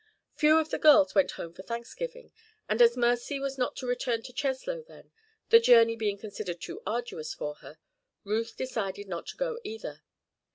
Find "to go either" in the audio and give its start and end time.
9.27-10.01